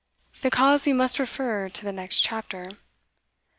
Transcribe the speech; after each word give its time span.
The 0.41 0.49
cause 0.49 0.87
we 0.87 0.93
must 0.93 1.19
refer 1.19 1.69
to 1.69 1.85
the 1.85 1.91
next 1.93 2.21
CHAPTER. 2.21 2.69